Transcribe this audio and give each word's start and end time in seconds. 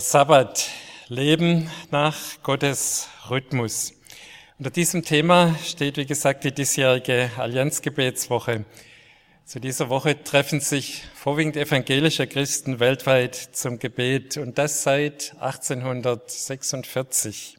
Der 0.00 0.06
Sabbat, 0.06 0.70
Leben 1.08 1.70
nach 1.90 2.16
Gottes 2.42 3.10
Rhythmus. 3.28 3.92
Unter 4.56 4.70
diesem 4.70 5.04
Thema 5.04 5.54
steht, 5.62 5.98
wie 5.98 6.06
gesagt, 6.06 6.44
die 6.44 6.52
diesjährige 6.52 7.30
Allianzgebetswoche. 7.36 8.64
Zu 9.44 9.60
dieser 9.60 9.90
Woche 9.90 10.24
treffen 10.24 10.60
sich 10.60 11.02
vorwiegend 11.14 11.58
evangelische 11.58 12.26
Christen 12.26 12.80
weltweit 12.80 13.34
zum 13.34 13.78
Gebet 13.78 14.38
und 14.38 14.56
das 14.56 14.84
seit 14.84 15.34
1846. 15.38 17.58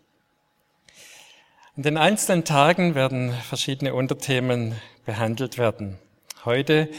In 1.78 1.84
den 1.84 1.98
einzelnen 1.98 2.44
Tagen 2.44 2.96
werden 2.96 3.36
verschiedene 3.48 3.94
Unterthemen 3.94 4.82
behandelt 5.06 5.60
werden. 5.60 6.00
Heute 6.44 6.90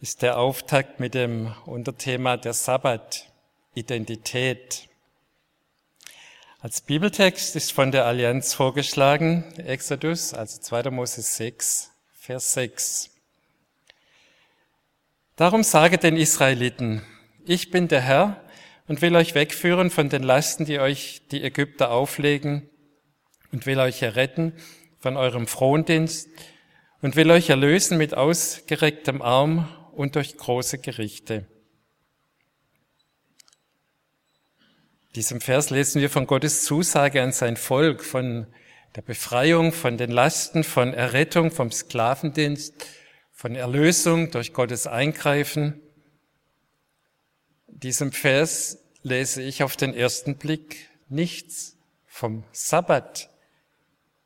ist 0.00 0.22
der 0.22 0.38
Auftakt 0.38 1.00
mit 1.00 1.12
dem 1.12 1.52
Unterthema 1.66 2.38
der 2.38 2.54
Sabbat. 2.54 3.29
Identität. 3.74 4.88
Als 6.58 6.80
Bibeltext 6.80 7.54
ist 7.54 7.70
von 7.70 7.92
der 7.92 8.04
Allianz 8.04 8.52
vorgeschlagen 8.52 9.44
Exodus, 9.58 10.34
also 10.34 10.60
2. 10.60 10.90
Mose 10.90 11.22
6, 11.22 11.92
Vers 12.12 12.52
6. 12.54 13.10
Darum 15.36 15.62
sage 15.62 15.98
den 15.98 16.16
Israeliten, 16.16 17.06
ich 17.46 17.70
bin 17.70 17.86
der 17.86 18.00
Herr 18.00 18.44
und 18.88 19.02
will 19.02 19.14
euch 19.14 19.36
wegführen 19.36 19.90
von 19.90 20.08
den 20.08 20.24
Lasten, 20.24 20.64
die 20.64 20.80
euch 20.80 21.22
die 21.30 21.44
Ägypter 21.44 21.92
auflegen 21.92 22.68
und 23.52 23.66
will 23.66 23.78
euch 23.78 24.02
erretten 24.02 24.52
von 24.98 25.16
eurem 25.16 25.46
Frondienst 25.46 26.28
und 27.02 27.14
will 27.14 27.30
euch 27.30 27.48
erlösen 27.48 27.98
mit 27.98 28.14
ausgerecktem 28.14 29.22
Arm 29.22 29.68
und 29.92 30.16
durch 30.16 30.36
große 30.36 30.78
Gerichte. 30.78 31.46
Diesem 35.14 35.40
Vers 35.40 35.70
lesen 35.70 36.00
wir 36.00 36.10
von 36.10 36.26
Gottes 36.26 36.64
Zusage 36.64 37.22
an 37.22 37.32
sein 37.32 37.56
Volk, 37.56 38.04
von 38.04 38.46
der 38.94 39.02
Befreiung, 39.02 39.72
von 39.72 39.98
den 39.98 40.10
Lasten, 40.10 40.62
von 40.62 40.94
Errettung, 40.94 41.50
vom 41.50 41.72
Sklavendienst, 41.72 42.74
von 43.32 43.54
Erlösung 43.54 44.30
durch 44.30 44.52
Gottes 44.52 44.86
Eingreifen. 44.86 45.80
diesem 47.66 48.12
Vers 48.12 48.78
lese 49.02 49.42
ich 49.42 49.62
auf 49.62 49.76
den 49.76 49.94
ersten 49.94 50.36
Blick 50.36 50.88
nichts 51.08 51.76
vom 52.06 52.44
Sabbat. 52.52 53.30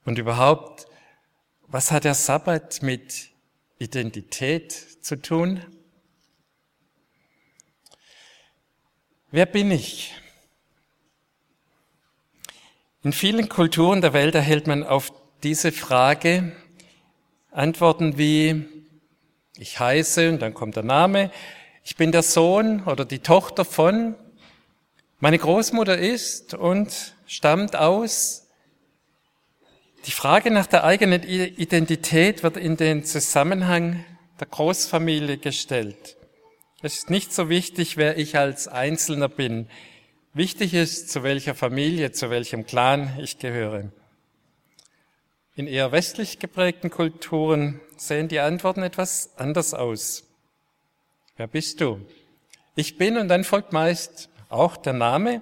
Und 0.05 0.18
überhaupt, 0.18 0.86
was 1.68 1.92
hat 1.92 2.05
der 2.05 2.14
Sabbat 2.14 2.82
mit 2.82 3.30
Identität 3.78 4.72
zu 4.72 5.16
tun? 5.16 5.64
Wer 9.30 9.46
bin 9.46 9.70
ich? 9.70 10.14
In 13.05 13.12
vielen 13.12 13.50
Kulturen 13.50 14.00
der 14.00 14.14
Welt 14.14 14.34
erhält 14.34 14.66
man 14.66 14.83
auf 14.83 15.12
diese 15.42 15.72
Frage 15.72 16.52
Antworten 17.51 18.17
wie 18.17 18.64
ich 19.58 19.78
heiße 19.78 20.30
und 20.30 20.40
dann 20.40 20.55
kommt 20.55 20.77
der 20.77 20.84
Name, 20.84 21.30
ich 21.84 21.96
bin 21.96 22.12
der 22.12 22.23
Sohn 22.23 22.83
oder 22.84 23.05
die 23.05 23.18
Tochter 23.18 23.67
von, 23.67 24.14
meine 25.20 25.39
Großmutter 25.39 25.98
ist 25.98 26.55
und 26.55 27.14
stammt 27.27 27.77
aus. 27.77 28.48
Die 30.07 30.11
Frage 30.11 30.51
nach 30.51 30.67
der 30.67 30.84
eigenen 30.84 31.24
Identität 31.24 32.42
wird 32.42 32.57
in 32.57 32.78
den 32.78 33.05
Zusammenhang 33.05 34.02
der 34.40 34.46
Großfamilie 34.46 35.36
gestellt. 35.36 36.17
Es 36.80 36.95
ist 36.95 37.11
nicht 37.11 37.34
so 37.34 37.51
wichtig, 37.51 37.98
wer 37.98 38.17
ich 38.17 38.39
als 38.39 38.67
Einzelner 38.67 39.28
bin. 39.28 39.68
Wichtig 40.36 40.74
ist, 40.74 41.11
zu 41.11 41.22
welcher 41.22 41.55
Familie, 41.55 42.11
zu 42.11 42.28
welchem 42.28 42.67
Clan 42.67 43.17
ich 43.20 43.39
gehöre. 43.39 43.92
In 45.55 45.68
eher 45.68 45.92
westlich 45.92 46.40
geprägten 46.40 46.90
Kulturen 46.90 47.80
sehen 47.96 48.27
die 48.27 48.40
Antworten 48.40 48.83
etwas 48.83 49.30
anders 49.36 49.74
aus. 49.74 50.24
Wer 51.36 51.46
bist 51.46 51.80
du? 51.80 52.05
Ich 52.74 52.98
bin 52.98 53.17
und 53.17 53.28
dann 53.28 53.45
folgt 53.45 53.72
meist 53.72 54.28
auch 54.48 54.77
der 54.77 54.95
Name, 54.95 55.40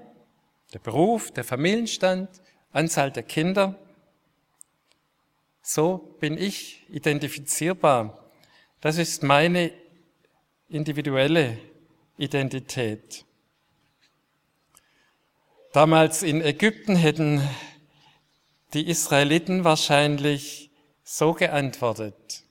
der 0.74 0.80
Beruf, 0.80 1.30
der 1.30 1.44
Familienstand, 1.44 2.28
Anzahl 2.72 3.10
der 3.10 3.22
Kinder. 3.22 3.78
So 5.62 6.16
bin 6.20 6.36
ich 6.36 6.84
identifizierbar. 6.90 8.30
Das 8.82 8.98
ist 8.98 9.22
meine 9.22 9.72
individuelle 10.68 11.56
Identität. 12.18 13.24
Damals 15.72 16.22
in 16.22 16.42
Ägypten 16.42 16.96
hätten 16.96 17.40
die 18.74 18.88
Israeliten 18.88 19.64
wahrscheinlich 19.64 20.70
so 21.02 21.32
geantwortet. 21.32 22.42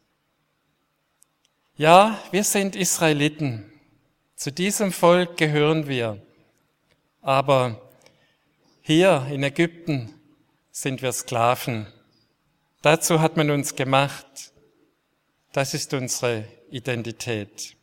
Ja, 1.75 2.19
wir 2.31 2.43
sind 2.43 2.75
Israeliten. 2.75 3.71
Zu 4.35 4.51
diesem 4.51 4.91
Volk 4.91 5.37
gehören 5.37 5.87
wir. 5.87 6.19
Aber 7.21 7.79
hier 8.81 9.27
in 9.29 9.43
Ägypten 9.43 10.15
sind 10.71 11.03
wir 11.03 11.11
Sklaven. 11.11 11.85
Dazu 12.81 13.21
hat 13.21 13.37
man 13.37 13.51
uns 13.51 13.75
gemacht. 13.75 14.51
Das 15.53 15.75
ist 15.75 15.93
unsere 15.93 16.47
Identität. 16.71 17.75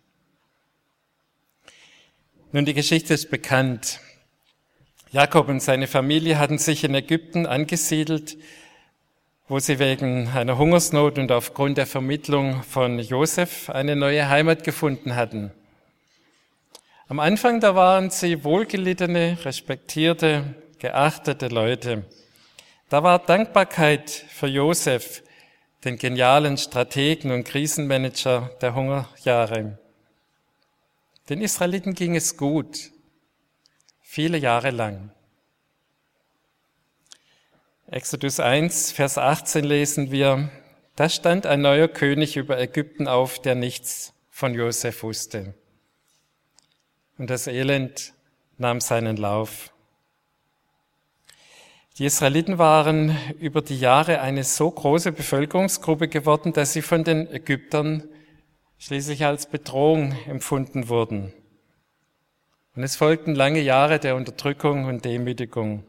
Nun, 2.51 2.65
die 2.65 2.75
Geschichte 2.75 3.15
ist 3.15 3.31
bekannt. 3.31 4.01
Jakob 5.11 5.49
und 5.49 5.61
seine 5.61 5.87
Familie 5.87 6.39
hatten 6.39 6.59
sich 6.59 6.85
in 6.85 6.95
Ägypten 6.95 7.47
angesiedelt, 7.47 8.37
wo 9.49 9.59
sie 9.59 9.79
wegen 9.79 10.29
einer 10.29 10.59
Hungersnot 10.59 11.19
und 11.19 11.33
aufgrund 11.33 11.79
der 11.79 11.87
Vermittlung 11.87 12.63
von 12.63 12.99
Josef 12.99 13.71
eine 13.71 13.97
neue 13.97 14.29
Heimat 14.29 14.65
gefunden 14.65 15.17
hatten. 15.17 15.51
Am 17.09 17.21
Anfang 17.21 17.61
da 17.61 17.75
waren 17.75 18.11
sie 18.11 18.45
wohlgelittene, 18.45 19.39
respektierte, 19.47 20.55
geachtete 20.79 21.49
Leute. 21.49 22.05
Da 22.91 23.03
war 23.03 23.19
Dankbarkeit 23.19 24.11
für 24.11 24.47
Josef, 24.47 25.23
den 25.87 25.97
genialen 25.97 26.59
Strategen 26.59 27.31
und 27.31 27.45
Krisenmanager 27.45 28.51
der 28.61 28.75
Hungerjahre. 28.75 29.79
Den 31.31 31.41
Israeliten 31.41 31.95
ging 31.95 32.15
es 32.15 32.37
gut 32.37 32.91
viele 34.11 34.39
Jahre 34.39 34.71
lang. 34.71 35.11
Exodus 37.89 38.41
1, 38.41 38.91
Vers 38.93 39.19
18 39.19 39.63
lesen 39.63 40.11
wir, 40.11 40.49
da 40.97 41.11
stand 41.11 41.45
ein 41.45 41.61
neuer 41.61 41.89
König 41.89 42.39
über 42.39 42.59
Ägypten 42.59 43.07
auf, 43.07 43.39
der 43.39 43.55
nichts 43.55 44.15
von 44.31 44.55
Josef 44.55 45.03
wusste. 45.03 45.53
Und 47.19 47.29
das 47.29 47.49
Elend 47.49 48.15
nahm 48.57 48.81
seinen 48.81 49.19
Lauf. 49.19 49.75
Die 51.99 52.07
Israeliten 52.07 52.57
waren 52.57 53.15
über 53.39 53.61
die 53.61 53.79
Jahre 53.79 54.23
eine 54.23 54.43
so 54.43 54.71
große 54.71 55.13
Bevölkerungsgruppe 55.13 56.09
geworden, 56.09 56.55
dass 56.55 56.73
sie 56.73 56.83
von 56.83 57.05
den 57.05 57.31
Ägyptern 57.31 58.09
schließlich 58.79 59.27
als 59.27 59.51
Bedrohung 59.51 60.13
empfunden 60.27 60.89
wurden. 60.89 61.35
Und 62.79 62.85
es 62.85 62.95
folgten 62.95 63.35
lange 63.35 63.59
Jahre 63.59 63.99
der 63.99 64.15
Unterdrückung 64.15 64.85
und 64.85 65.05
Demütigung. 65.05 65.83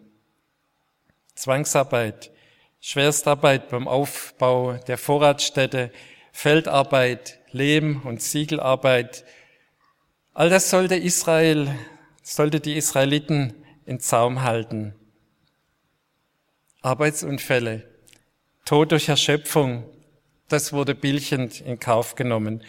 Zwangsarbeit, 1.36 2.32
Schwerstarbeit 2.80 3.70
beim 3.70 3.88
Aufbau 3.88 4.74
der 4.88 4.98
Vorratsstätte, 4.98 5.92
Feldarbeit, 6.32 7.42
Lehm- 7.52 8.02
und 8.06 8.24
Siegelarbeit. 8.24 9.24
All 10.34 10.50
das 10.50 10.72
sollte 10.72 10.96
Israel, 10.96 11.76
sollte 12.24 12.60
die 12.60 12.76
Israeliten 12.76 13.54
in 13.86 14.00
Zaum 14.00 14.42
halten. 14.42 14.96
Arbeitsunfälle, 16.82 17.88
Tod 18.66 18.92
durch 18.94 19.10
Erschöpfung, 19.10 19.86
das 20.48 20.74
wurde 20.74 20.96
bildchend 20.96 21.62
in 21.62 21.80
Kauf 21.80 22.16
genommen. 22.16 22.64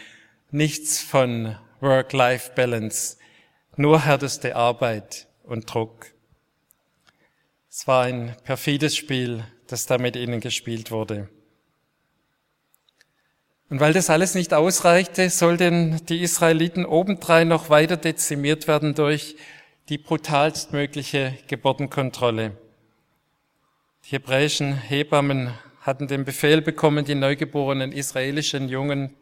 Nichts 0.51 1.01
von 1.01 1.57
Work-Life-Balance, 1.81 3.17
nur 3.81 4.05
härteste 4.05 4.57
Arbeit 4.57 5.27
und 5.43 5.73
Druck. 5.73 6.07
Es 7.71 7.87
war 7.87 8.05
ein 8.05 8.37
perfides 8.45 8.95
Spiel, 8.95 9.43
das 9.69 9.87
da 9.87 9.97
mit 9.97 10.17
ihnen 10.17 10.41
gespielt 10.41 10.91
wurde. 10.91 11.29
Und 13.71 13.81
weil 13.81 13.93
das 13.93 14.11
alles 14.11 14.35
nicht 14.35 14.53
ausreichte, 14.53 15.31
sollten 15.31 16.05
die 16.07 16.21
Israeliten 16.21 16.85
obendrein 16.85 17.49
noch 17.49 17.71
weiter 17.71 17.97
dezimiert 17.97 18.69
werden 18.69 18.95
durch 18.95 19.37
die 19.89 19.97
brutalstmögliche 19.97 21.39
Geburtenkontrolle. 21.47 22.59
Die 24.05 24.11
hebräischen 24.11 24.75
Hebammen 24.75 25.55
hatten 25.81 26.07
den 26.07 26.25
Befehl 26.25 26.61
bekommen, 26.61 27.05
die 27.05 27.15
neugeborenen 27.15 27.93
israelischen 27.93 28.69
Jungen 28.69 29.15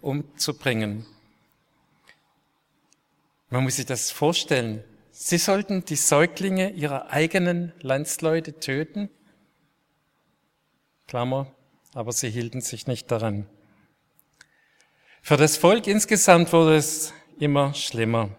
umzubringen. 0.00 1.06
Man 3.50 3.64
muss 3.64 3.76
sich 3.76 3.86
das 3.86 4.12
vorstellen. 4.12 4.84
Sie 5.10 5.38
sollten 5.38 5.84
die 5.84 5.96
Säuglinge 5.96 6.70
ihrer 6.70 7.10
eigenen 7.10 7.72
Landsleute 7.80 8.60
töten. 8.60 9.10
Klammer, 11.08 11.52
aber 11.92 12.12
sie 12.12 12.30
hielten 12.30 12.60
sich 12.60 12.86
nicht 12.86 13.10
daran. 13.10 13.46
Für 15.20 15.36
das 15.36 15.56
Volk 15.56 15.88
insgesamt 15.88 16.52
wurde 16.52 16.76
es 16.76 17.12
immer 17.40 17.74
schlimmer. 17.74 18.30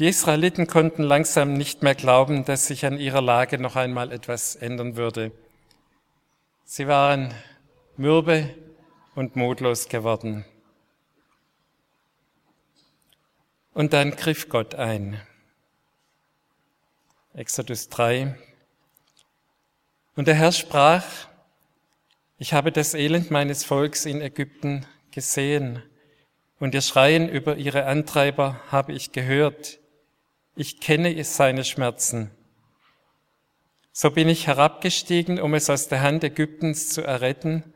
Die 0.00 0.08
Israeliten 0.08 0.66
konnten 0.66 1.04
langsam 1.04 1.52
nicht 1.52 1.82
mehr 1.82 1.94
glauben, 1.94 2.44
dass 2.44 2.66
sich 2.66 2.84
an 2.84 2.98
ihrer 2.98 3.22
Lage 3.22 3.58
noch 3.58 3.76
einmal 3.76 4.10
etwas 4.10 4.56
ändern 4.56 4.96
würde. 4.96 5.30
Sie 6.64 6.88
waren 6.88 7.32
mürbe 7.96 8.52
und 9.14 9.36
mutlos 9.36 9.88
geworden. 9.88 10.44
Und 13.74 13.94
dann 13.94 14.10
griff 14.10 14.50
Gott 14.50 14.74
ein. 14.74 15.20
Exodus 17.32 17.88
3. 17.88 18.36
Und 20.14 20.28
der 20.28 20.34
Herr 20.34 20.52
sprach, 20.52 21.04
ich 22.38 22.52
habe 22.52 22.70
das 22.70 22.92
Elend 22.92 23.30
meines 23.30 23.64
Volks 23.64 24.04
in 24.04 24.20
Ägypten 24.20 24.84
gesehen 25.10 25.82
und 26.58 26.74
ihr 26.74 26.82
Schreien 26.82 27.30
über 27.30 27.56
ihre 27.56 27.86
Antreiber 27.86 28.60
habe 28.70 28.92
ich 28.92 29.12
gehört. 29.12 29.78
Ich 30.54 30.80
kenne 30.80 31.24
seine 31.24 31.64
Schmerzen. 31.64 32.30
So 33.90 34.10
bin 34.10 34.28
ich 34.28 34.46
herabgestiegen, 34.46 35.40
um 35.40 35.54
es 35.54 35.70
aus 35.70 35.88
der 35.88 36.02
Hand 36.02 36.24
Ägyptens 36.24 36.90
zu 36.90 37.00
erretten 37.00 37.71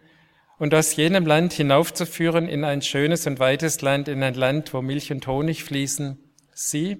und 0.59 0.75
aus 0.75 0.97
jenem 0.97 1.27
Land 1.27 1.53
hinaufzuführen 1.53 2.49
in 2.49 2.65
ein 2.65 2.83
schönes 2.83 3.27
und 3.27 3.39
weites 3.39 3.81
Land, 3.83 4.09
in 4.09 4.23
ein 4.23 4.35
Land, 4.35 4.73
wo 4.73 4.83
Milch 4.83 5.13
und 5.13 5.27
Honig 5.27 5.65
fließen. 5.65 6.19
Sie, 6.55 6.99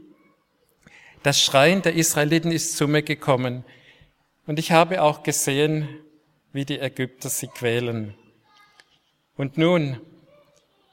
das 1.23 1.41
Schreien 1.41 1.83
der 1.83 1.95
Israeliten 1.95 2.53
ist 2.53 2.77
zu 2.77 2.87
mir 2.87 3.03
gekommen 3.03 3.65
und 4.47 4.59
ich 4.59 4.73
habe 4.73 5.03
auch 5.03 5.23
gesehen, 5.23 5.89
wie 6.53 6.65
die 6.65 6.79
Ägypter 6.79 7.29
sie 7.29 7.49
quälen. 7.49 8.15
Und 9.37 9.59
nun, 9.59 10.01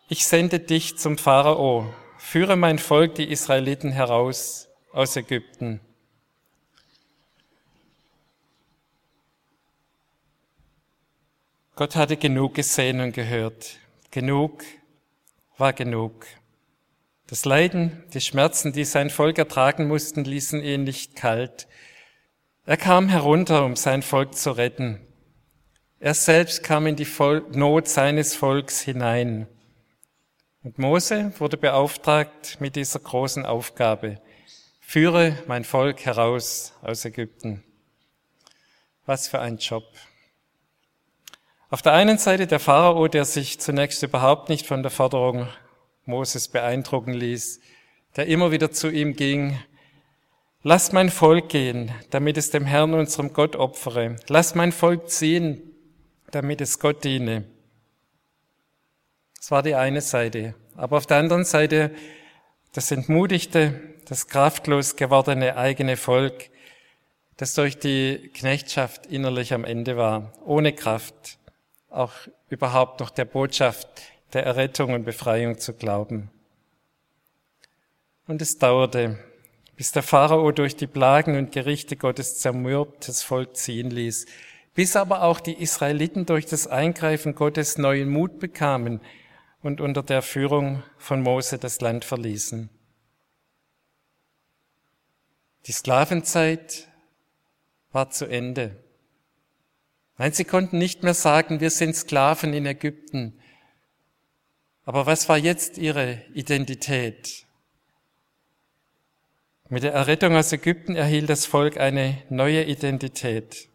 ich 0.09 0.25
sende 0.25 0.59
dich 0.59 0.97
zum 0.97 1.17
Pharao, 1.17 1.93
führe 2.17 2.55
mein 2.55 2.79
Volk, 2.79 3.15
die 3.15 3.31
Israeliten, 3.31 3.91
heraus 3.91 4.69
aus 4.91 5.15
Ägypten. 5.15 5.79
Gott 11.75 11.95
hatte 11.95 12.17
genug 12.17 12.53
gesehen 12.53 12.99
und 12.99 13.13
gehört. 13.13 13.77
Genug 14.11 14.63
war 15.57 15.73
genug. 15.73 16.27
Das 17.25 17.45
Leiden, 17.45 18.03
die 18.13 18.21
Schmerzen, 18.21 18.73
die 18.73 18.85
sein 18.85 19.09
Volk 19.09 19.39
ertragen 19.39 19.87
mussten, 19.87 20.23
ließen 20.23 20.63
ihn 20.63 20.83
nicht 20.83 21.15
kalt. 21.15 21.67
Er 22.67 22.77
kam 22.77 23.09
herunter, 23.09 23.65
um 23.65 23.75
sein 23.75 24.03
Volk 24.03 24.35
zu 24.35 24.51
retten. 24.51 24.99
Er 25.99 26.13
selbst 26.13 26.61
kam 26.61 26.85
in 26.85 26.95
die 26.95 27.07
Not 27.53 27.87
seines 27.87 28.35
Volks 28.35 28.81
hinein. 28.81 29.47
Und 30.61 30.77
Mose 30.77 31.33
wurde 31.39 31.57
beauftragt 31.57 32.57
mit 32.59 32.75
dieser 32.75 32.99
großen 32.99 33.47
Aufgabe. 33.47 34.21
Führe 34.79 35.39
mein 35.47 35.63
Volk 35.63 36.05
heraus 36.05 36.73
aus 36.83 37.03
Ägypten. 37.03 37.63
Was 39.07 39.27
für 39.27 39.39
ein 39.39 39.57
Job. 39.57 39.85
Auf 41.73 41.81
der 41.81 41.93
einen 41.93 42.19
Seite 42.19 42.45
der 42.45 42.59
Pharao, 42.59 43.07
der 43.07 43.25
sich 43.25 43.59
zunächst 43.59 44.03
überhaupt 44.03 44.47
nicht 44.47 44.67
von 44.67 44.83
der 44.83 44.91
Forderung 44.91 45.47
Moses 46.05 46.47
beeindrucken 46.47 47.13
ließ, 47.13 47.61
der 48.15 48.27
immer 48.27 48.51
wieder 48.51 48.69
zu 48.69 48.91
ihm 48.91 49.15
ging, 49.15 49.57
lass 50.61 50.91
mein 50.91 51.09
Volk 51.09 51.49
gehen, 51.49 51.91
damit 52.11 52.37
es 52.37 52.51
dem 52.51 52.65
Herrn, 52.65 52.93
unserem 52.93 53.33
Gott, 53.33 53.55
opfere. 53.55 54.17
Lass 54.27 54.53
mein 54.53 54.71
Volk 54.71 55.09
ziehen, 55.09 55.63
damit 56.29 56.61
es 56.61 56.77
Gott 56.77 57.03
diene. 57.03 57.43
Das 59.37 59.49
war 59.49 59.63
die 59.63 59.73
eine 59.73 60.01
Seite. 60.01 60.53
Aber 60.75 60.97
auf 60.97 61.07
der 61.07 61.17
anderen 61.17 61.43
Seite 61.43 61.89
das 62.73 62.91
entmutigte, 62.91 63.81
das 64.05 64.27
kraftlos 64.27 64.95
gewordene 64.95 65.57
eigene 65.57 65.97
Volk, 65.97 66.51
das 67.37 67.55
durch 67.55 67.79
die 67.79 68.29
Knechtschaft 68.31 69.07
innerlich 69.07 69.55
am 69.55 69.65
Ende 69.65 69.97
war, 69.97 70.33
ohne 70.45 70.73
Kraft, 70.73 71.39
auch 71.93 72.13
überhaupt 72.49 72.99
noch 72.99 73.09
der 73.09 73.25
Botschaft 73.25 73.87
der 74.33 74.45
Errettung 74.45 74.93
und 74.93 75.03
Befreiung 75.03 75.59
zu 75.59 75.73
glauben. 75.73 76.31
Und 78.25 78.41
es 78.41 78.57
dauerte, 78.57 79.19
bis 79.75 79.91
der 79.91 80.03
Pharao 80.03 80.51
durch 80.51 80.75
die 80.75 80.87
Plagen 80.87 81.37
und 81.37 81.51
Gerichte 81.51 81.95
Gottes 81.95 82.39
zermürbtes 82.39 83.21
Volk 83.21 83.55
ziehen 83.55 83.89
ließ, 83.89 84.25
bis 84.73 84.95
aber 84.95 85.23
auch 85.23 85.39
die 85.39 85.61
Israeliten 85.61 86.25
durch 86.25 86.45
das 86.45 86.67
Eingreifen 86.67 87.35
Gottes 87.35 87.77
neuen 87.77 88.09
Mut 88.09 88.39
bekamen 88.39 89.01
und 89.61 89.81
unter 89.81 90.03
der 90.03 90.21
Führung 90.21 90.83
von 90.97 91.21
Mose 91.21 91.57
das 91.57 91.79
Land 91.81 92.05
verließen. 92.05 92.69
Die 95.65 95.71
Sklavenzeit 95.71 96.87
war 97.91 98.09
zu 98.09 98.25
Ende. 98.25 98.82
Nein, 100.23 100.31
sie 100.31 100.45
konnten 100.45 100.77
nicht 100.77 101.03
mehr 101.03 101.13
sagen, 101.13 101.59
wir 101.59 101.69
sind 101.69 101.97
Sklaven 101.97 102.53
in 102.53 102.65
Ägypten. 102.65 103.37
Aber 104.85 105.05
was 105.05 105.27
war 105.27 105.37
jetzt 105.37 105.77
ihre 105.77 106.21
Identität? 106.33 107.45
Mit 109.67 109.83
der 109.83 109.91
Errettung 109.91 110.37
aus 110.37 110.53
Ägypten 110.53 110.95
erhielt 110.95 111.29
das 111.29 111.45
Volk 111.45 111.77
eine 111.77 112.23
neue 112.29 112.63
Identität. 112.63 113.67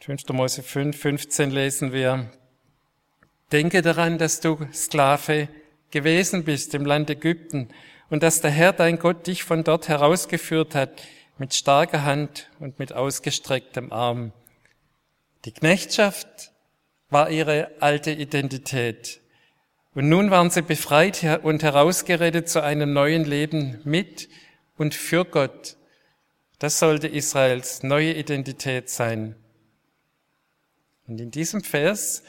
5. 0.00 0.28
Mose 0.28 0.62
5, 0.62 0.94
15 0.94 1.50
lesen 1.50 1.94
wir, 1.94 2.30
Denke 3.52 3.80
daran, 3.80 4.18
dass 4.18 4.40
du 4.40 4.58
Sklave 4.74 5.48
gewesen 5.90 6.44
bist 6.44 6.74
im 6.74 6.84
Land 6.84 7.08
Ägypten 7.08 7.70
und 8.10 8.22
dass 8.22 8.42
der 8.42 8.50
Herr 8.50 8.74
dein 8.74 8.98
Gott 8.98 9.26
dich 9.26 9.42
von 9.42 9.64
dort 9.64 9.88
herausgeführt 9.88 10.74
hat 10.74 11.00
mit 11.38 11.54
starker 11.54 12.04
Hand 12.04 12.50
und 12.58 12.78
mit 12.78 12.92
ausgestrecktem 12.92 13.90
Arm. 13.90 14.34
Die 15.44 15.52
Knechtschaft 15.52 16.52
war 17.08 17.30
ihre 17.30 17.70
alte 17.80 18.10
Identität. 18.10 19.20
Und 19.94 20.08
nun 20.08 20.30
waren 20.30 20.50
sie 20.50 20.62
befreit 20.62 21.40
und 21.42 21.62
herausgerettet 21.62 22.48
zu 22.48 22.62
einem 22.62 22.92
neuen 22.92 23.24
Leben 23.24 23.80
mit 23.84 24.28
und 24.76 24.94
für 24.94 25.24
Gott. 25.24 25.76
Das 26.58 26.78
sollte 26.78 27.08
Israels 27.08 27.82
neue 27.82 28.12
Identität 28.12 28.88
sein. 28.90 29.34
Und 31.08 31.20
in 31.20 31.30
diesem 31.30 31.64
Vers, 31.64 32.22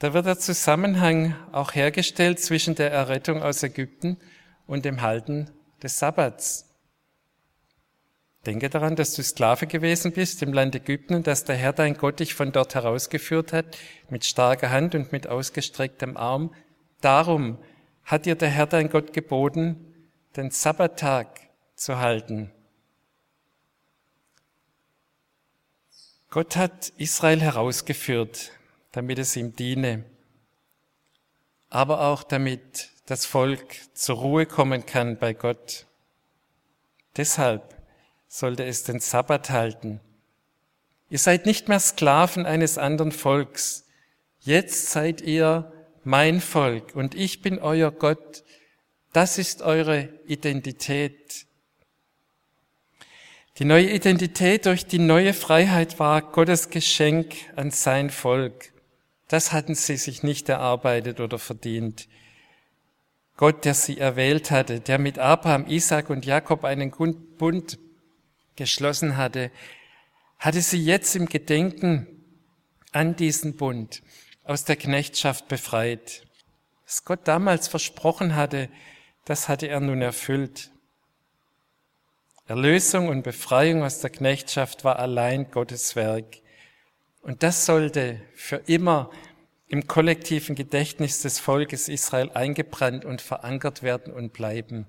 da 0.00 0.12
wird 0.12 0.26
der 0.26 0.38
Zusammenhang 0.38 1.36
auch 1.52 1.74
hergestellt 1.74 2.40
zwischen 2.40 2.74
der 2.74 2.90
Errettung 2.90 3.42
aus 3.42 3.62
Ägypten 3.62 4.18
und 4.66 4.84
dem 4.84 5.02
Halten 5.02 5.50
des 5.82 5.98
Sabbats. 5.98 6.73
Denke 8.46 8.68
daran, 8.68 8.94
dass 8.94 9.14
du 9.14 9.22
Sklave 9.22 9.66
gewesen 9.66 10.12
bist 10.12 10.42
im 10.42 10.52
Land 10.52 10.74
Ägypten 10.74 11.14
und 11.14 11.26
dass 11.26 11.44
der 11.44 11.56
Herr 11.56 11.72
dein 11.72 11.96
Gott 11.96 12.20
dich 12.20 12.34
von 12.34 12.52
dort 12.52 12.74
herausgeführt 12.74 13.52
hat 13.54 13.78
mit 14.10 14.24
starker 14.24 14.70
Hand 14.70 14.94
und 14.94 15.12
mit 15.12 15.26
ausgestrecktem 15.26 16.16
Arm. 16.16 16.54
Darum 17.00 17.58
hat 18.04 18.26
dir 18.26 18.34
der 18.34 18.50
Herr 18.50 18.66
dein 18.66 18.90
Gott 18.90 19.14
geboten, 19.14 19.94
den 20.36 20.50
Sabbattag 20.50 21.40
zu 21.74 21.98
halten. 21.98 22.52
Gott 26.28 26.56
hat 26.56 26.92
Israel 26.98 27.40
herausgeführt, 27.40 28.50
damit 28.92 29.18
es 29.18 29.36
ihm 29.36 29.54
diene, 29.56 30.04
aber 31.70 32.00
auch 32.02 32.24
damit 32.24 32.90
das 33.06 33.24
Volk 33.24 33.76
zur 33.94 34.16
Ruhe 34.16 34.44
kommen 34.44 34.84
kann 34.84 35.16
bei 35.16 35.32
Gott. 35.32 35.86
Deshalb 37.16 37.73
sollte 38.34 38.64
es 38.64 38.82
den 38.82 38.98
Sabbat 38.98 39.50
halten. 39.50 40.00
Ihr 41.08 41.20
seid 41.20 41.46
nicht 41.46 41.68
mehr 41.68 41.78
Sklaven 41.78 42.46
eines 42.46 42.78
anderen 42.78 43.12
Volks. 43.12 43.84
Jetzt 44.40 44.90
seid 44.90 45.20
ihr 45.20 45.72
mein 46.02 46.40
Volk 46.40 46.96
und 46.96 47.14
ich 47.14 47.42
bin 47.42 47.60
euer 47.60 47.92
Gott, 47.92 48.42
Das 49.12 49.38
ist 49.38 49.62
eure 49.62 50.08
Identität. 50.26 51.46
Die 53.58 53.64
neue 53.64 53.88
Identität 53.88 54.66
durch 54.66 54.84
die 54.84 54.98
neue 54.98 55.32
Freiheit 55.32 56.00
war 56.00 56.20
Gottes 56.20 56.70
Geschenk 56.70 57.36
an 57.54 57.70
sein 57.70 58.10
Volk. 58.10 58.72
Das 59.28 59.52
hatten 59.52 59.76
sie 59.76 59.96
sich 59.96 60.24
nicht 60.24 60.48
erarbeitet 60.48 61.20
oder 61.20 61.38
verdient. 61.38 62.08
Gott, 63.36 63.64
der 63.64 63.74
sie 63.74 63.98
erwählt 63.98 64.50
hatte, 64.50 64.80
der 64.80 64.98
mit 64.98 65.20
Abraham, 65.20 65.68
Isaac 65.68 66.10
und 66.10 66.26
Jakob 66.26 66.64
einen 66.64 66.90
Bund 66.90 67.78
geschlossen 68.56 69.16
hatte, 69.16 69.50
hatte 70.38 70.60
sie 70.60 70.84
jetzt 70.84 71.16
im 71.16 71.26
Gedenken 71.26 72.06
an 72.92 73.16
diesen 73.16 73.56
Bund 73.56 74.02
aus 74.44 74.64
der 74.64 74.76
Knechtschaft 74.76 75.48
befreit. 75.48 76.26
Was 76.84 77.04
Gott 77.04 77.26
damals 77.26 77.68
versprochen 77.68 78.36
hatte, 78.36 78.68
das 79.24 79.48
hatte 79.48 79.68
er 79.68 79.80
nun 79.80 80.02
erfüllt. 80.02 80.70
Erlösung 82.46 83.08
und 83.08 83.22
Befreiung 83.22 83.82
aus 83.82 84.00
der 84.00 84.10
Knechtschaft 84.10 84.84
war 84.84 84.98
allein 84.98 85.50
Gottes 85.50 85.96
Werk. 85.96 86.42
Und 87.22 87.42
das 87.42 87.64
sollte 87.64 88.20
für 88.34 88.56
immer 88.66 89.10
im 89.66 89.88
kollektiven 89.88 90.54
Gedächtnis 90.54 91.22
des 91.22 91.38
Volkes 91.38 91.88
Israel 91.88 92.30
eingebrannt 92.32 93.06
und 93.06 93.22
verankert 93.22 93.82
werden 93.82 94.12
und 94.12 94.34
bleiben. 94.34 94.86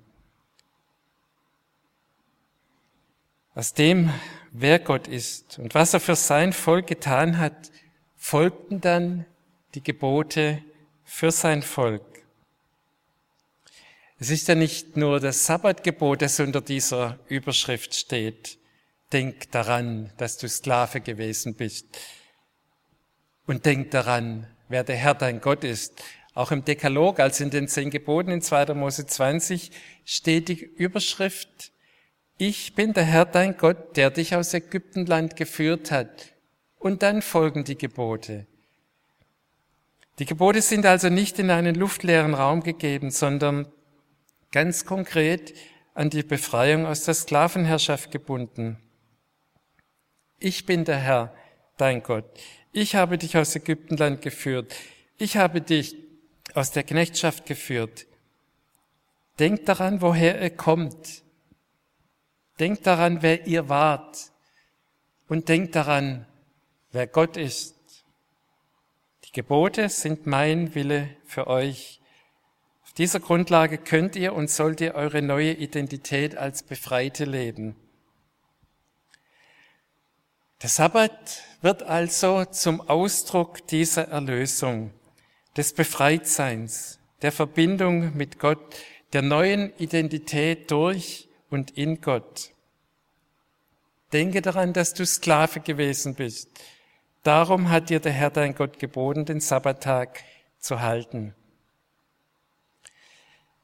Aus 3.55 3.73
dem, 3.73 4.11
wer 4.51 4.79
Gott 4.79 5.07
ist 5.07 5.59
und 5.59 5.73
was 5.75 5.93
er 5.93 6.01
für 6.01 6.17
sein 6.17 6.51
Volk 6.51 6.87
getan 6.87 7.37
hat, 7.37 7.71
folgten 8.17 8.81
dann 8.81 9.25
die 9.75 9.81
Gebote 9.81 10.61
für 11.05 11.31
sein 11.31 11.61
Volk. 11.61 12.03
Es 14.19 14.29
ist 14.29 14.49
ja 14.49 14.55
nicht 14.55 14.97
nur 14.97 15.21
das 15.21 15.45
Sabbatgebot, 15.45 16.21
das 16.21 16.41
unter 16.41 16.59
dieser 16.59 17.17
Überschrift 17.29 17.95
steht. 17.95 18.57
Denk 19.13 19.49
daran, 19.51 20.11
dass 20.17 20.37
du 20.37 20.49
Sklave 20.49 20.99
gewesen 20.99 21.55
bist. 21.55 21.85
Und 23.45 23.65
denk 23.65 23.91
daran, 23.91 24.47
wer 24.67 24.83
der 24.83 24.97
Herr 24.97 25.13
dein 25.13 25.39
Gott 25.39 25.63
ist. 25.63 26.03
Auch 26.33 26.51
im 26.51 26.65
Dekalog, 26.65 27.21
also 27.21 27.45
in 27.45 27.51
den 27.51 27.69
zehn 27.69 27.89
Geboten 27.89 28.31
in 28.31 28.41
2. 28.41 28.73
Mose 28.73 29.05
20, 29.05 29.71
steht 30.03 30.49
die 30.49 30.61
Überschrift, 30.61 31.71
ich 32.37 32.75
bin 32.75 32.93
der 32.93 33.03
Herr 33.03 33.25
dein 33.25 33.57
Gott, 33.57 33.95
der 33.95 34.11
dich 34.11 34.35
aus 34.35 34.53
Ägyptenland 34.53 35.35
geführt 35.35 35.91
hat. 35.91 36.33
Und 36.77 37.01
dann 37.01 37.21
folgen 37.21 37.63
die 37.63 37.77
Gebote. 37.77 38.45
Die 40.19 40.25
Gebote 40.25 40.61
sind 40.61 40.85
also 40.85 41.09
nicht 41.09 41.39
in 41.39 41.49
einen 41.49 41.75
luftleeren 41.75 42.33
Raum 42.33 42.61
gegeben, 42.61 43.11
sondern 43.11 43.67
ganz 44.51 44.85
konkret 44.85 45.53
an 45.93 46.09
die 46.09 46.23
Befreiung 46.23 46.85
aus 46.85 47.03
der 47.03 47.13
Sklavenherrschaft 47.13 48.11
gebunden. 48.11 48.77
Ich 50.39 50.65
bin 50.65 50.85
der 50.85 50.97
Herr, 50.97 51.33
dein 51.77 52.03
Gott. 52.03 52.25
Ich 52.71 52.95
habe 52.95 53.17
dich 53.17 53.37
aus 53.37 53.55
Ägyptenland 53.55 54.21
geführt. 54.21 54.75
Ich 55.17 55.37
habe 55.37 55.61
dich 55.61 55.95
aus 56.53 56.71
der 56.71 56.83
Knechtschaft 56.83 57.45
geführt. 57.45 58.05
Denkt 59.39 59.67
daran, 59.67 60.01
woher 60.01 60.39
er 60.39 60.49
kommt. 60.49 61.24
Denkt 62.59 62.87
daran, 62.87 63.21
wer 63.21 63.47
ihr 63.47 63.69
wart. 63.69 64.31
Und 65.27 65.49
denkt 65.49 65.75
daran, 65.75 66.25
wer 66.91 67.07
Gott 67.07 67.35
ist. 67.35 67.75
Die 69.25 69.31
Gebote 69.31 69.89
sind 69.89 70.25
mein 70.25 70.75
Wille 70.75 71.09
für 71.25 71.47
euch. 71.47 71.99
Auf 72.83 72.93
dieser 72.93 73.19
Grundlage 73.19 73.77
könnt 73.77 74.15
ihr 74.15 74.33
und 74.33 74.49
sollt 74.49 74.79
ihr 74.79 74.95
eure 74.95 75.21
neue 75.21 75.53
Identität 75.53 76.37
als 76.37 76.63
Befreite 76.63 77.25
leben. 77.25 77.75
Der 80.61 80.69
Sabbat 80.69 81.43
wird 81.61 81.83
also 81.83 82.45
zum 82.45 82.81
Ausdruck 82.81 83.67
dieser 83.67 84.07
Erlösung, 84.07 84.91
des 85.57 85.73
Befreitseins, 85.73 86.99
der 87.21 87.31
Verbindung 87.31 88.15
mit 88.15 88.39
Gott, 88.39 88.75
der 89.13 89.21
neuen 89.21 89.73
Identität 89.77 90.71
durch 90.71 91.27
und 91.49 91.71
in 91.71 92.01
Gott. 92.01 92.51
Denke 94.13 94.41
daran, 94.41 94.73
dass 94.73 94.93
du 94.93 95.05
Sklave 95.05 95.59
gewesen 95.59 96.15
bist. 96.15 96.49
Darum 97.23 97.69
hat 97.69 97.89
dir 97.89 97.99
der 97.99 98.11
Herr 98.11 98.29
dein 98.29 98.55
Gott 98.55 98.79
geboten, 98.79 99.25
den 99.25 99.39
Sabbattag 99.39 100.23
zu 100.59 100.81
halten. 100.81 101.33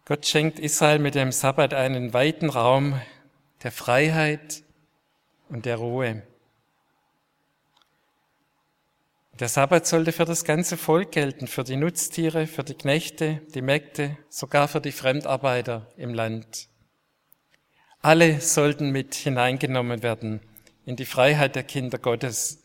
Gott 0.06 0.26
schenkt 0.26 0.60
Israel 0.60 1.00
mit 1.00 1.16
dem 1.16 1.32
Sabbat 1.32 1.74
einen 1.74 2.14
weiten 2.14 2.50
Raum 2.50 3.00
der 3.64 3.72
Freiheit 3.72 4.64
und 5.50 5.66
der 5.66 5.78
Ruhe. 5.78 6.24
Der 9.40 9.48
Sabbat 9.48 9.88
sollte 9.88 10.12
für 10.12 10.26
das 10.26 10.44
ganze 10.44 10.76
Volk 10.76 11.12
gelten, 11.12 11.48
für 11.48 11.64
die 11.64 11.76
Nutztiere, 11.76 12.48
für 12.48 12.64
die 12.64 12.74
Knechte, 12.74 13.42
die 13.54 13.62
Mägde, 13.62 14.18
sogar 14.30 14.68
für 14.68 14.82
die 14.82 14.92
Fremdarbeiter 14.92 15.88
im 15.98 16.14
Land. 16.14 16.68
Alle 18.04 18.42
sollten 18.42 18.90
mit 18.90 19.14
hineingenommen 19.14 20.02
werden 20.02 20.42
in 20.86 20.96
die 20.96 21.06
Freiheit 21.06 21.56
der 21.56 21.64
Kinder 21.64 22.00
Gottes. 22.00 22.64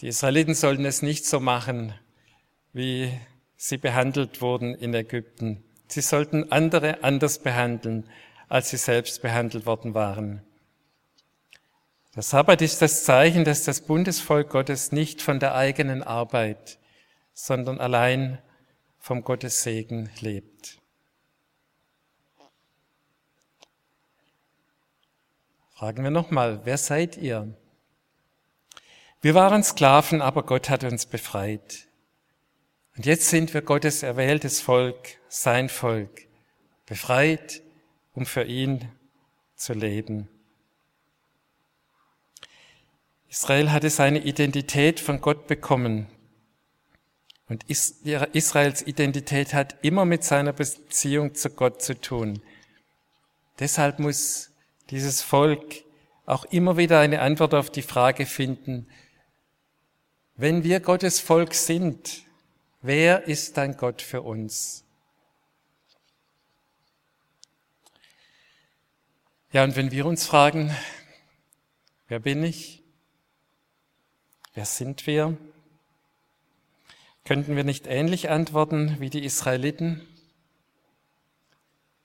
Die 0.00 0.08
Israeliten 0.08 0.54
sollten 0.54 0.84
es 0.84 1.02
nicht 1.02 1.24
so 1.24 1.38
machen, 1.38 1.94
wie 2.72 3.12
sie 3.56 3.78
behandelt 3.78 4.40
wurden 4.40 4.74
in 4.74 4.92
Ägypten. 4.92 5.62
Sie 5.86 6.00
sollten 6.00 6.50
andere 6.50 7.04
anders 7.04 7.38
behandeln, 7.38 8.08
als 8.48 8.70
sie 8.70 8.76
selbst 8.76 9.22
behandelt 9.22 9.66
worden 9.66 9.94
waren. 9.94 10.42
Der 12.16 12.24
Sabbat 12.24 12.60
ist 12.60 12.82
das 12.82 13.04
Zeichen, 13.04 13.44
dass 13.44 13.62
das 13.62 13.82
Bundesvolk 13.82 14.50
Gottes 14.50 14.90
nicht 14.90 15.22
von 15.22 15.38
der 15.38 15.54
eigenen 15.54 16.02
Arbeit, 16.02 16.78
sondern 17.34 17.78
allein 17.78 18.38
vom 18.98 19.22
Gottes 19.22 19.62
Segen 19.62 20.10
lebt. 20.20 20.80
Fragen 25.74 26.04
wir 26.04 26.10
nochmal, 26.12 26.60
wer 26.64 26.78
seid 26.78 27.16
ihr? 27.16 27.52
Wir 29.20 29.34
waren 29.34 29.64
Sklaven, 29.64 30.22
aber 30.22 30.44
Gott 30.44 30.70
hat 30.70 30.84
uns 30.84 31.04
befreit. 31.04 31.88
Und 32.96 33.06
jetzt 33.06 33.28
sind 33.28 33.54
wir 33.54 33.62
Gottes 33.62 34.04
erwähltes 34.04 34.60
Volk, 34.60 35.18
sein 35.28 35.68
Volk, 35.68 36.28
befreit, 36.86 37.60
um 38.14 38.24
für 38.24 38.44
ihn 38.44 38.88
zu 39.56 39.72
leben. 39.72 40.28
Israel 43.28 43.72
hatte 43.72 43.90
seine 43.90 44.20
Identität 44.20 45.00
von 45.00 45.20
Gott 45.20 45.48
bekommen. 45.48 46.06
Und 47.48 47.64
Israels 47.68 48.86
Identität 48.86 49.52
hat 49.52 49.74
immer 49.82 50.04
mit 50.04 50.22
seiner 50.22 50.52
Beziehung 50.52 51.34
zu 51.34 51.50
Gott 51.50 51.82
zu 51.82 52.00
tun. 52.00 52.40
Deshalb 53.58 53.98
muss 53.98 54.53
dieses 54.90 55.22
Volk 55.22 55.84
auch 56.26 56.44
immer 56.46 56.76
wieder 56.76 57.00
eine 57.00 57.20
Antwort 57.20 57.54
auf 57.54 57.70
die 57.70 57.82
Frage 57.82 58.26
finden, 58.26 58.86
wenn 60.36 60.64
wir 60.64 60.80
Gottes 60.80 61.20
Volk 61.20 61.54
sind, 61.54 62.24
wer 62.82 63.24
ist 63.24 63.56
dann 63.56 63.76
Gott 63.76 64.02
für 64.02 64.22
uns? 64.22 64.84
Ja, 69.52 69.62
und 69.62 69.76
wenn 69.76 69.92
wir 69.92 70.06
uns 70.06 70.26
fragen, 70.26 70.74
wer 72.08 72.18
bin 72.18 72.42
ich? 72.42 72.82
Wer 74.54 74.64
sind 74.64 75.06
wir? 75.06 75.36
Könnten 77.24 77.54
wir 77.54 77.64
nicht 77.64 77.86
ähnlich 77.86 78.30
antworten 78.30 78.96
wie 78.98 79.10
die 79.10 79.24
Israeliten? 79.24 80.06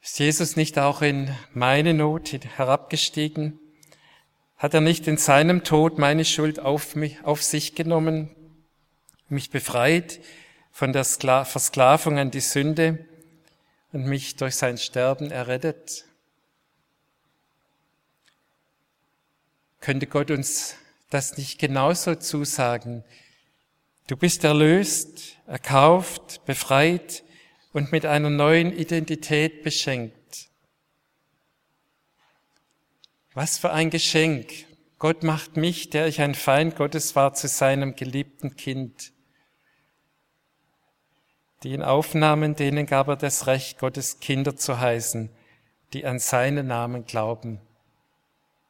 Ist 0.01 0.17
Jesus 0.19 0.55
nicht 0.55 0.79
auch 0.79 1.01
in 1.01 1.35
meine 1.53 1.93
Not 1.93 2.31
herabgestiegen? 2.31 3.59
Hat 4.57 4.73
er 4.73 4.81
nicht 4.81 5.07
in 5.07 5.17
seinem 5.17 5.63
Tod 5.63 5.97
meine 5.97 6.25
Schuld 6.25 6.59
auf, 6.59 6.95
mich, 6.95 7.23
auf 7.23 7.43
sich 7.43 7.75
genommen, 7.75 8.29
mich 9.27 9.49
befreit 9.49 10.19
von 10.71 10.93
der 10.93 11.03
Versklavung 11.03 12.17
an 12.17 12.31
die 12.31 12.39
Sünde 12.39 13.05
und 13.91 14.05
mich 14.05 14.35
durch 14.37 14.55
sein 14.55 14.77
Sterben 14.77 15.31
errettet? 15.31 16.05
Könnte 19.81 20.07
Gott 20.07 20.31
uns 20.31 20.75
das 21.09 21.37
nicht 21.37 21.59
genauso 21.59 22.15
zusagen? 22.15 23.03
Du 24.07 24.17
bist 24.17 24.43
erlöst, 24.43 25.37
erkauft, 25.45 26.41
befreit, 26.45 27.23
und 27.73 27.91
mit 27.91 28.05
einer 28.05 28.29
neuen 28.29 28.71
Identität 28.73 29.63
beschenkt. 29.63 30.49
Was 33.33 33.57
für 33.57 33.71
ein 33.71 33.89
Geschenk. 33.89 34.65
Gott 34.97 35.23
macht 35.23 35.55
mich, 35.55 35.89
der 35.89 36.07
ich 36.07 36.19
ein 36.19 36.35
Feind 36.35 36.75
Gottes 36.75 37.15
war, 37.15 37.33
zu 37.33 37.47
seinem 37.47 37.95
geliebten 37.95 38.55
Kind. 38.55 39.13
die 41.63 41.73
ihn 41.73 41.83
aufnahmen, 41.83 42.55
denen 42.55 42.85
gab 42.85 43.09
er 43.09 43.17
das 43.17 43.45
Recht, 43.45 43.79
Gottes 43.79 44.21
Kinder 44.21 44.55
zu 44.55 44.79
heißen, 44.79 45.29
die 45.91 46.05
an 46.05 46.19
seinen 46.19 46.67
Namen 46.67 47.05
glauben. 47.05 47.59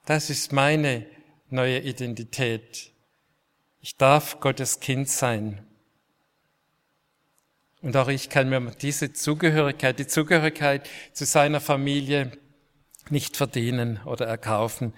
Das 0.06 0.32
ist 0.32 0.54
meine 0.54 1.06
neue 1.52 1.80
Identität. 1.82 2.92
Ich 3.80 3.96
darf 3.98 4.40
Gottes 4.40 4.80
Kind 4.80 5.08
sein. 5.08 5.69
Und 7.82 7.96
auch 7.96 8.10
ich 8.10 8.30
kann 8.30 8.50
mir 8.50 8.60
diese 8.82 9.14
Zugehörigkeit, 9.14 10.00
die 10.00 10.08
Zugehörigkeit 10.08 10.88
zu 11.14 11.26
seiner 11.26 11.62
Familie 11.62 12.32
nicht 13.10 13.38
verdienen 13.38 14.00
oder 14.06 14.26
erkaufen. 14.28 14.94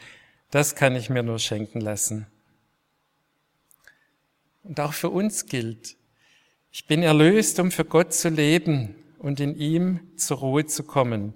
Das 0.49 0.75
kann 0.75 0.95
ich 0.95 1.09
mir 1.09 1.23
nur 1.23 1.39
schenken 1.39 1.79
lassen. 1.79 2.27
Und 4.63 4.79
auch 4.79 4.93
für 4.93 5.09
uns 5.09 5.45
gilt, 5.45 5.95
ich 6.71 6.85
bin 6.87 7.03
erlöst, 7.03 7.59
um 7.59 7.71
für 7.71 7.85
Gott 7.85 8.13
zu 8.13 8.29
leben 8.29 8.95
und 9.19 9.39
in 9.39 9.57
ihm 9.57 9.99
zur 10.17 10.37
Ruhe 10.37 10.65
zu 10.65 10.83
kommen. 10.83 11.33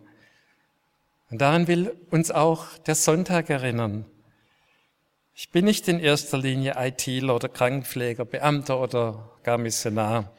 Und 1.30 1.42
daran 1.42 1.68
will 1.68 1.96
uns 2.10 2.32
auch 2.32 2.78
der 2.80 2.96
Sonntag 2.96 3.50
erinnern. 3.50 4.06
Ich 5.34 5.50
bin 5.50 5.66
nicht 5.66 5.88
in 5.88 6.00
erster 6.00 6.38
Linie 6.38 6.76
ITler 6.78 7.36
oder 7.36 7.50
Krankenpfleger, 7.50 8.24
Beamter 8.26 8.80
oder 8.80 9.32
gar 9.44 9.58
Missionar. 9.58 10.32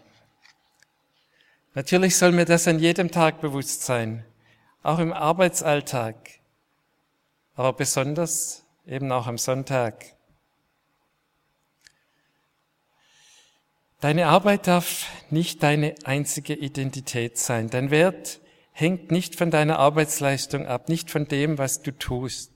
Natürlich 1.76 2.16
soll 2.16 2.32
mir 2.32 2.46
das 2.46 2.66
an 2.66 2.78
jedem 2.78 3.10
Tag 3.10 3.42
bewusst 3.42 3.82
sein, 3.82 4.24
auch 4.82 4.98
im 4.98 5.12
Arbeitsalltag, 5.12 6.16
aber 7.54 7.74
besonders 7.74 8.64
eben 8.86 9.12
auch 9.12 9.26
am 9.26 9.36
Sonntag. 9.36 10.06
Deine 14.00 14.28
Arbeit 14.28 14.66
darf 14.66 15.04
nicht 15.28 15.62
deine 15.62 15.94
einzige 16.04 16.54
Identität 16.54 17.36
sein. 17.36 17.68
Dein 17.68 17.90
Wert 17.90 18.40
hängt 18.72 19.10
nicht 19.10 19.36
von 19.36 19.50
deiner 19.50 19.78
Arbeitsleistung 19.78 20.66
ab, 20.66 20.88
nicht 20.88 21.10
von 21.10 21.28
dem, 21.28 21.58
was 21.58 21.82
du 21.82 21.90
tust. 21.90 22.52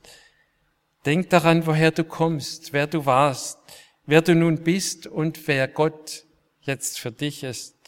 Denk 1.04 1.28
daran, 1.28 1.66
woher 1.66 1.90
du 1.90 2.04
kommst, 2.04 2.72
wer 2.72 2.86
du 2.86 3.04
warst, 3.04 3.58
wer 4.06 4.22
du 4.22 4.34
nun 4.34 4.64
bist 4.64 5.06
und 5.06 5.46
wer 5.46 5.68
Gott 5.68 6.24
jetzt 6.62 6.98
für 6.98 7.12
dich 7.12 7.42
ist. 7.42 7.79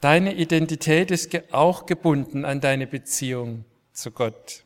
Deine 0.00 0.34
Identität 0.34 1.10
ist 1.10 1.36
auch 1.52 1.86
gebunden 1.86 2.44
an 2.44 2.60
deine 2.60 2.86
Beziehung 2.86 3.64
zu 3.92 4.12
Gott. 4.12 4.64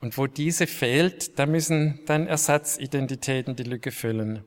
Und 0.00 0.18
wo 0.18 0.26
diese 0.26 0.66
fehlt, 0.66 1.38
da 1.38 1.46
müssen 1.46 2.00
dann 2.06 2.26
Ersatzidentitäten 2.26 3.56
die 3.56 3.64
Lücke 3.64 3.90
füllen. 3.90 4.44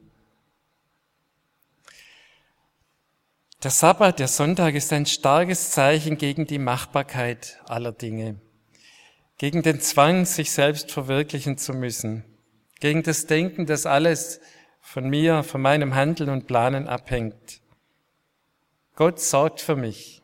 Der 3.63 3.72
Sabbat, 3.72 4.20
der 4.20 4.27
Sonntag 4.27 4.75
ist 4.75 4.93
ein 4.93 5.05
starkes 5.05 5.72
Zeichen 5.72 6.17
gegen 6.17 6.48
die 6.48 6.58
Machbarkeit 6.58 7.60
aller 7.65 7.91
Dinge, 7.91 8.39
gegen 9.38 9.62
den 9.62 9.79
Zwang, 9.81 10.25
sich 10.25 10.51
selbst 10.51 10.91
verwirklichen 10.91 11.58
zu 11.58 11.74
müssen, 11.74 12.24
gegen 12.79 13.03
das 13.03 13.27
Denken, 13.27 13.65
dass 13.65 13.86
alles 13.86 14.41
von 14.79 15.10
mir, 15.10 15.43
von 15.43 15.62
meinem 15.62 15.93
Handeln 15.93 16.29
und 16.29 16.48
Planen 16.48 16.88
abhängt. 16.88 17.60
Gott 19.01 19.20
sorgt 19.20 19.62
für 19.62 19.75
mich. 19.75 20.22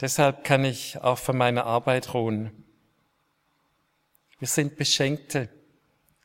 Deshalb 0.00 0.42
kann 0.42 0.64
ich 0.64 1.00
auch 1.00 1.18
von 1.18 1.36
meiner 1.36 1.66
Arbeit 1.66 2.14
ruhen. 2.14 2.50
Wir 4.40 4.48
sind 4.48 4.74
Beschenkte, 4.74 5.48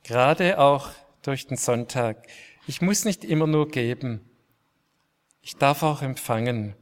gerade 0.02 0.58
auch 0.58 0.90
durch 1.22 1.46
den 1.46 1.58
Sonntag. 1.58 2.26
Ich 2.66 2.82
muss 2.82 3.06
nicht 3.06 3.24
immer 3.24 3.46
nur 3.46 3.70
geben. 3.70 4.28
Ich 5.44 5.56
darf 5.56 5.84
auch 5.84 6.02
empfangen. 6.02 6.74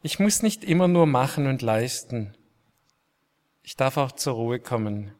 Ich 0.00 0.18
muss 0.18 0.40
nicht 0.40 0.64
immer 0.64 0.88
nur 0.88 1.04
machen 1.04 1.48
und 1.48 1.60
leisten. 1.60 2.34
Ich 3.62 3.76
darf 3.76 3.98
auch 3.98 4.12
zur 4.12 4.32
Ruhe 4.32 4.58
kommen. 4.58 5.14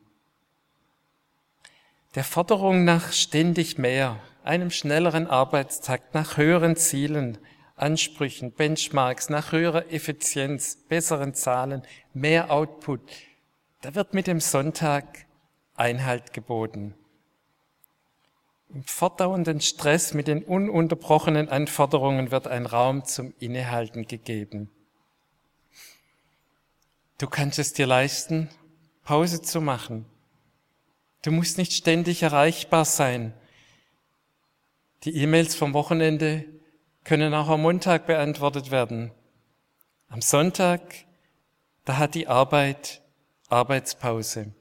Der 2.14 2.24
Forderung 2.24 2.84
nach 2.84 3.12
ständig 3.12 3.76
mehr, 3.76 4.18
einem 4.44 4.70
schnelleren 4.70 5.26
Arbeitstakt, 5.26 6.14
nach 6.14 6.36
höheren 6.36 6.76
Zielen, 6.76 7.38
Ansprüchen, 7.76 8.52
Benchmarks, 8.52 9.30
nach 9.30 9.52
höherer 9.52 9.90
Effizienz, 9.92 10.76
besseren 10.88 11.34
Zahlen, 11.34 11.82
mehr 12.12 12.50
Output. 12.50 13.00
Da 13.80 13.94
wird 13.94 14.12
mit 14.14 14.26
dem 14.26 14.40
Sonntag 14.40 15.26
Einhalt 15.74 16.32
geboten. 16.32 16.94
Im 18.68 18.84
fortdauernden 18.84 19.60
Stress 19.60 20.14
mit 20.14 20.28
den 20.28 20.44
ununterbrochenen 20.44 21.48
Anforderungen 21.48 22.30
wird 22.30 22.46
ein 22.46 22.66
Raum 22.66 23.04
zum 23.04 23.32
Innehalten 23.40 24.06
gegeben. 24.06 24.70
Du 27.18 27.26
kannst 27.26 27.58
es 27.58 27.72
dir 27.72 27.86
leisten, 27.86 28.48
Pause 29.04 29.42
zu 29.42 29.60
machen. 29.60 30.06
Du 31.22 31.32
musst 31.32 31.58
nicht 31.58 31.72
ständig 31.72 32.22
erreichbar 32.22 32.84
sein. 32.84 33.34
Die 35.04 35.16
E-Mails 35.16 35.54
vom 35.54 35.72
Wochenende 35.72 36.44
können 37.04 37.32
auch 37.34 37.48
am 37.48 37.62
Montag 37.62 38.06
beantwortet 38.06 38.70
werden. 38.70 39.12
Am 40.08 40.20
Sonntag, 40.20 40.82
da 41.84 41.96
hat 41.96 42.14
die 42.14 42.28
Arbeit 42.28 43.00
Arbeitspause. 43.50 44.52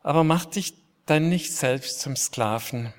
Aber 0.00 0.24
mach 0.24 0.46
dich 0.46 0.74
dann 1.06 1.28
nicht 1.28 1.52
selbst 1.52 2.00
zum 2.00 2.16
Sklaven. 2.16 2.92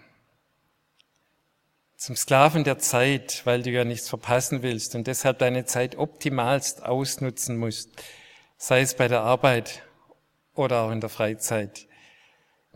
Zum 1.97 2.15
Sklaven 2.15 2.63
der 2.63 2.77
Zeit, 2.77 3.41
weil 3.45 3.63
du 3.63 3.71
ja 3.71 3.83
nichts 3.83 4.07
verpassen 4.07 4.61
willst 4.61 4.95
und 4.95 5.07
deshalb 5.07 5.39
deine 5.39 5.65
Zeit 5.65 5.97
optimalst 5.97 6.83
ausnutzen 6.83 7.57
musst, 7.57 7.89
sei 8.57 8.81
es 8.81 8.95
bei 8.95 9.07
der 9.07 9.21
Arbeit 9.21 9.81
oder 10.53 10.81
auch 10.81 10.91
in 10.91 11.01
der 11.01 11.09
Freizeit. 11.09 11.87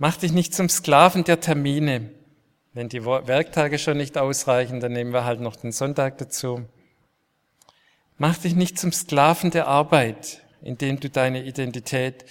Mach 0.02 0.16
dich 0.16 0.32
nicht 0.32 0.56
zum 0.56 0.70
Sklaven 0.70 1.26
der 1.26 1.42
Termine. 1.42 2.10
Wenn 2.74 2.88
die 2.88 3.04
Werktage 3.04 3.78
schon 3.78 3.98
nicht 3.98 4.18
ausreichen, 4.18 4.80
dann 4.80 4.94
nehmen 4.94 5.12
wir 5.12 5.26
halt 5.26 5.42
noch 5.42 5.58
den 5.58 5.74
Sonntag 5.74 6.18
dazu. 6.20 6.66
Mach 8.18 8.38
dich 8.38 8.56
nicht 8.56 8.80
zum 8.80 8.94
Sklaven 8.94 9.52
der 9.52 9.68
Arbeit, 9.68 10.42
indem 10.62 11.02
du 11.02 11.10
deine 11.10 11.44
Identität 11.44 12.24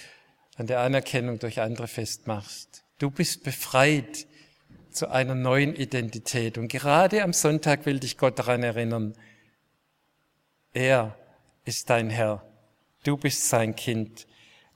an 0.57 0.65
der 0.65 0.79
Anerkennung 0.79 1.37
durch 1.37 1.61
andere 1.61 1.87
festmachst. 1.87 2.83
Du 2.97 3.11
bist 3.11 3.43
befreit 3.43 4.25
zu 4.89 5.09
einer 5.09 5.35
neuen 5.35 5.75
Identität. 5.75 6.57
Und 6.57 6.69
gerade 6.69 7.21
am 7.21 7.33
Sonntag 7.33 7.85
will 7.85 7.99
dich 7.99 8.17
Gott 8.17 8.39
daran 8.39 8.63
erinnern, 8.63 9.13
er 10.73 11.15
ist 11.65 11.91
dein 11.91 12.09
Herr. 12.09 12.43
Du 13.03 13.15
bist 13.15 13.47
sein 13.47 13.75
Kind. 13.75 14.25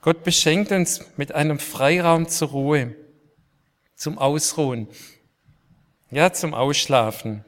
Gott 0.04 0.26
beschenkt 0.26 0.74
uns 0.74 1.06
mit 1.16 1.32
einem 1.32 1.60
Freiraum 1.60 2.28
zur 2.28 2.50
Ruhe, 2.50 2.94
zum 3.96 4.18
Ausruhen, 4.18 4.90
ja, 6.12 6.34
zum 6.34 6.54
Ausschlafen. 6.54 7.46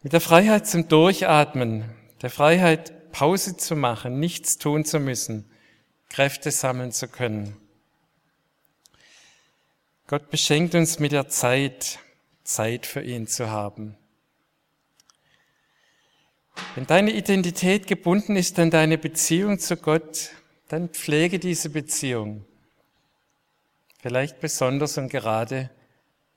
Mit 0.00 0.12
der 0.12 0.20
Freiheit 0.20 0.68
zum 0.68 0.86
Durchatmen, 0.86 1.90
der 2.22 2.30
Freiheit 2.30 3.10
Pause 3.10 3.56
zu 3.56 3.74
machen, 3.74 4.20
nichts 4.20 4.58
tun 4.58 4.84
zu 4.84 5.00
müssen, 5.00 5.50
Kräfte 6.08 6.52
sammeln 6.52 6.92
zu 6.92 7.08
können. 7.08 7.56
Gott 10.06 10.30
beschenkt 10.30 10.76
uns 10.76 11.00
mit 11.00 11.10
der 11.10 11.26
Zeit, 11.26 11.98
Zeit 12.44 12.86
für 12.86 13.02
ihn 13.02 13.26
zu 13.26 13.50
haben. 13.50 13.96
Wenn 16.78 16.86
deine 16.86 17.10
Identität 17.10 17.88
gebunden 17.88 18.36
ist 18.36 18.56
an 18.60 18.70
deine 18.70 18.98
Beziehung 18.98 19.58
zu 19.58 19.76
Gott, 19.76 20.30
dann 20.68 20.90
pflege 20.90 21.40
diese 21.40 21.70
Beziehung. 21.70 22.44
Vielleicht 23.98 24.38
besonders 24.38 24.96
und 24.96 25.08
gerade 25.08 25.70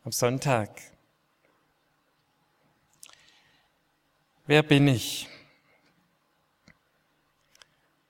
am 0.03 0.11
Sonntag. 0.11 0.81
Wer 4.47 4.63
bin 4.63 4.87
ich? 4.87 5.29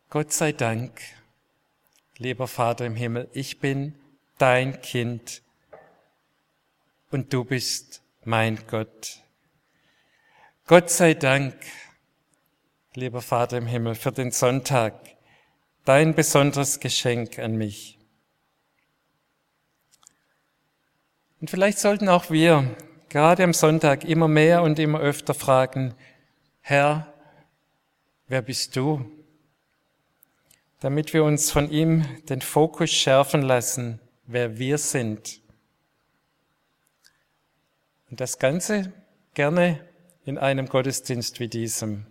Gott 0.10 0.32
sei 0.32 0.54
Dank, 0.54 1.02
lieber 2.18 2.48
Vater 2.48 2.86
im 2.86 2.96
Himmel, 2.96 3.28
ich 3.34 3.60
bin 3.60 3.94
dein 4.38 4.82
Kind 4.82 5.42
und 7.10 7.34
du 7.34 7.44
bist 7.44 8.02
mein 8.24 8.58
Gott. 8.68 9.20
Gott 10.66 10.90
sei 10.90 11.14
Dank, 11.14 11.54
lieber 12.96 13.22
Vater 13.22 13.58
im 13.58 13.68
Himmel, 13.68 13.96
für 13.96 14.12
den 14.12 14.32
Sonntag, 14.32 14.94
dein 15.86 16.14
besonderes 16.14 16.80
Geschenk 16.80 17.40
an 17.40 17.56
mich. 17.56 17.98
Und 21.40 21.50
vielleicht 21.50 21.80
sollten 21.80 22.10
auch 22.10 22.30
wir 22.30 22.76
gerade 23.10 23.44
am 23.44 23.54
Sonntag 23.54 24.04
immer 24.04 24.28
mehr 24.28 24.62
und 24.62 24.78
immer 24.78 25.00
öfter 25.00 25.34
fragen, 25.34 25.96
Herr, 26.60 27.14
wer 28.28 28.42
bist 28.42 28.76
du? 28.76 29.06
Damit 30.82 31.14
wir 31.14 31.24
uns 31.24 31.50
von 31.50 31.72
ihm 31.72 32.06
den 32.28 32.42
Fokus 32.42 32.92
schärfen 32.92 33.42
lassen, 33.42 34.00
wer 34.26 34.58
wir 34.58 34.78
sind. 34.78 35.42
Und 38.10 38.20
das 38.20 38.38
Ganze 38.38 38.92
gerne 39.34 39.80
in 40.26 40.38
einem 40.38 40.68
Gottesdienst 40.68 41.40
wie 41.40 41.48
diesem. 41.48 42.11